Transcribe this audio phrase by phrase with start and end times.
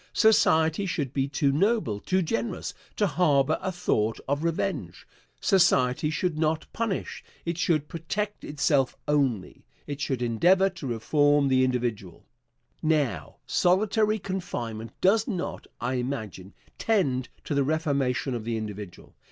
[0.13, 5.05] Society should be too noble, too generous, to harbor a thought of revenge.
[5.39, 9.63] Society should not punish, it should protect itself only.
[9.85, 12.25] It should endeavor to reform the individual.
[12.81, 19.13] Now, solitary confinement does not, I imagine, tend to the reformation of the individual.